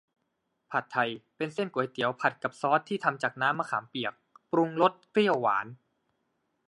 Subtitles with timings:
[0.71, 4.13] ผัดไทยเป็นเส้นก๋วยเตี๋ยวผัดกับซอสที่ทำจากน้ำมะขามเปียก
[4.51, 5.67] ปรุงรสเปรี้ยวหวาน